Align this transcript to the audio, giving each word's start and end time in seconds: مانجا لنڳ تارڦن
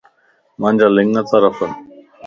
مانجا 0.61 0.87
لنڳ 0.95 1.15
تارڦن 1.31 1.71